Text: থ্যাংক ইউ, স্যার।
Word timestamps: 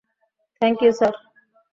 থ্যাংক 0.61 0.77
ইউ, 0.83 0.91
স্যার। 0.99 1.13